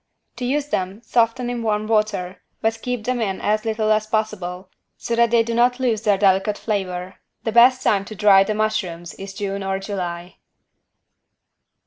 [0.37, 4.67] To use them soften in warm water, but keep them in as little as possible,
[4.97, 7.19] so that they do not lose their delicate flavor.
[7.43, 10.37] The best time to dry the mushrooms is June or July.